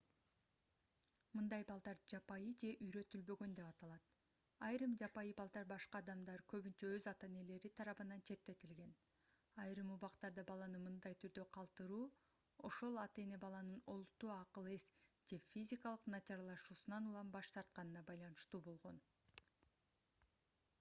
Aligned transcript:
мындай 1.39 1.63
балдар 1.71 1.99
жапайы 2.13 2.45
же 2.61 2.69
үйрөтүлбөгөн 2.85 3.51
деп 3.57 3.67
аталат. 3.71 4.05
айрым 4.67 4.93
жапайы 5.01 5.33
балдар 5.41 5.67
башка 5.71 6.01
адамдар 6.03 6.43
көбүнчө 6.53 6.87
өз 6.99 7.03
ата-энелери 7.11 7.71
тарабынан 7.81 8.23
четтетилген. 8.29 8.95
айрым 9.65 9.91
убактарда 9.97 10.45
баланы 10.47 10.81
мындай 10.87 11.19
түрдө 11.25 11.45
калтыруу 11.59 12.01
ошол 12.71 12.97
ата-эне 13.05 13.39
баланын 13.45 13.85
олуттуу 13.97 14.31
акыл-эс 14.37 14.87
же 15.33 15.39
физикалык 15.51 16.09
начарлашуусунан 16.15 17.11
улам 17.13 17.33
баш 17.37 17.53
тартканына 17.59 18.05
байланыштуу 18.11 18.63
болгон 18.71 18.99